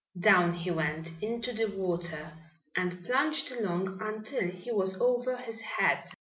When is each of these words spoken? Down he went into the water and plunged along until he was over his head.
Down 0.19 0.53
he 0.53 0.71
went 0.71 1.21
into 1.21 1.53
the 1.53 1.67
water 1.69 2.33
and 2.75 3.03
plunged 3.05 3.51
along 3.51 3.99
until 4.01 4.49
he 4.49 4.71
was 4.71 4.99
over 4.99 5.37
his 5.37 5.61
head. 5.61 6.07